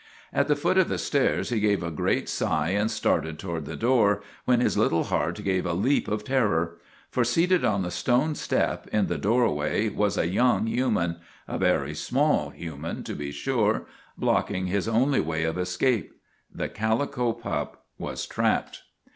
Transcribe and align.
At 0.33 0.47
the 0.47 0.55
foot 0.55 0.79
of 0.79 0.89
the 0.89 0.97
stairs 0.97 1.49
he 1.51 1.59
gave 1.59 1.83
a 1.83 1.91
great 1.91 2.27
sigh 2.27 2.69
and 2.69 2.89
started 2.89 3.37
toward 3.37 3.65
the 3.65 3.75
door, 3.75 4.23
when 4.45 4.59
his 4.59 4.75
little 4.75 5.03
heart 5.03 5.43
gave 5.43 5.63
a 5.63 5.73
leap 5.75 6.07
of 6.07 6.23
terror; 6.23 6.79
for 7.11 7.23
seated 7.23 7.63
on 7.63 7.83
the 7.83 7.91
stone 7.91 8.33
step 8.33 8.87
in 8.87 9.05
the 9.05 9.19
doorway 9.19 9.89
was 9.89 10.17
a 10.17 10.25
young 10.25 10.65
human 10.65 11.17
a 11.47 11.59
very 11.59 11.93
small 11.93 12.49
hu 12.49 12.77
man, 12.77 13.03
to 13.03 13.13
be 13.13 13.29
sure 13.31 13.85
blocking 14.17 14.65
his 14.65 14.87
only 14.87 15.19
way 15.19 15.43
of 15.43 15.59
escape. 15.59 16.19
The 16.51 16.67
calico 16.67 17.31
pup 17.33 17.85
was 17.99 18.25
trapped. 18.25 18.81